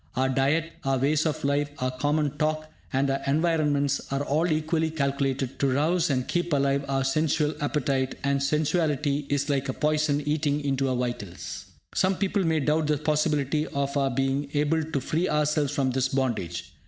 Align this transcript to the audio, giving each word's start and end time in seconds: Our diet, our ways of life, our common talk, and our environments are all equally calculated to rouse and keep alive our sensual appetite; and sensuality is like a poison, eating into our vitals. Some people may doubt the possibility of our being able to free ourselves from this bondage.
Our 0.15 0.29
diet, 0.29 0.71
our 0.83 0.97
ways 0.97 1.27
of 1.27 1.43
life, 1.43 1.69
our 1.77 1.91
common 1.91 2.35
talk, 2.39 2.71
and 2.91 3.07
our 3.11 3.21
environments 3.27 4.01
are 4.11 4.23
all 4.23 4.51
equally 4.51 4.89
calculated 4.89 5.59
to 5.59 5.69
rouse 5.73 6.09
and 6.09 6.27
keep 6.27 6.53
alive 6.53 6.83
our 6.89 7.03
sensual 7.03 7.53
appetite; 7.61 8.15
and 8.23 8.41
sensuality 8.41 9.27
is 9.29 9.47
like 9.47 9.69
a 9.69 9.73
poison, 9.73 10.19
eating 10.25 10.59
into 10.65 10.89
our 10.89 10.95
vitals. 10.95 11.65
Some 11.93 12.15
people 12.15 12.43
may 12.43 12.61
doubt 12.61 12.87
the 12.87 12.97
possibility 12.97 13.67
of 13.67 13.95
our 13.95 14.09
being 14.09 14.49
able 14.55 14.81
to 14.83 14.99
free 14.99 15.29
ourselves 15.29 15.71
from 15.71 15.91
this 15.91 16.07
bondage. 16.09 16.73